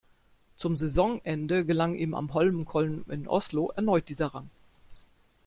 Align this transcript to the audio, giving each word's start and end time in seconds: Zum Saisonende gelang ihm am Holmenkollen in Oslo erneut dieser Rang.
Zum 0.57 0.77
Saisonende 0.77 1.63
gelang 1.63 1.93
ihm 1.93 2.15
am 2.15 2.33
Holmenkollen 2.33 3.05
in 3.09 3.27
Oslo 3.27 3.69
erneut 3.75 4.09
dieser 4.09 4.33
Rang. 4.33 4.49